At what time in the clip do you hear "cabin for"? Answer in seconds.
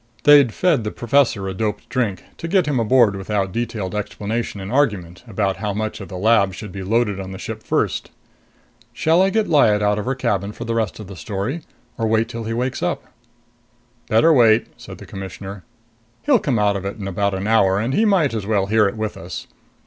10.15-10.65